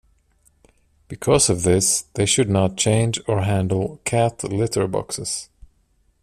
Because 1.09 1.47
of 1.47 1.61
this, 1.61 2.05
they 2.15 2.25
should 2.25 2.49
not 2.49 2.75
change 2.75 3.19
or 3.27 3.43
handle 3.43 4.01
cat 4.03 4.43
litter 4.43 4.87
boxes. 4.87 5.47